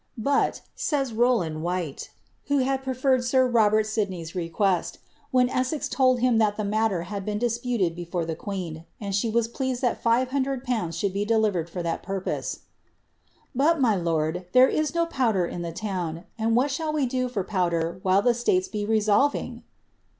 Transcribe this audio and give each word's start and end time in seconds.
"*But,' 0.17 0.61
said 0.73 1.09
Roivland 1.09 1.61
Whyie, 1.61 1.95
who 2.47 2.57
had 2.57 2.81
preferred 2.81 3.23
sir 3.23 3.45
Robert 3.45 3.85
Sidney's 3.85 4.33
request, 4.33 4.97
when 5.29 5.47
Essex 5.47 5.87
told 5.87 6.21
him 6.21 6.39
that 6.39 6.57
die 6.57 6.63
matter 6.63 7.03
had 7.03 7.23
been 7.23 7.37
disputed 7.37 7.95
before 7.95 8.25
the 8.25 8.35
queen, 8.35 8.85
and 8.99 9.13
she 9.13 9.29
was 9.29 9.47
pleased 9.47 9.83
that 9.83 10.01
five 10.01 10.29
hundred 10.31 10.63
pounds 10.63 10.97
sliould 10.99 11.13
be 11.13 11.23
delivered 11.23 11.69
for 11.69 11.83
that 11.83 12.01
purpose 12.01 12.61
—'but, 13.53 13.77
mv 13.77 14.01
lorl, 14.01 14.45
there 14.53 14.67
is 14.67 14.95
no 14.95 15.05
powder 15.05 15.45
in 15.45 15.61
the 15.61 15.71
town, 15.71 16.23
and 16.35 16.55
what 16.55 16.71
shall 16.71 16.91
we 16.91 17.05
do 17.05 17.29
for 17.29 17.43
powder 17.43 17.99
while 18.01 18.23
llie 18.23 18.33
Slates 18.33 18.67
be 18.67 18.83
resolving 18.83 19.61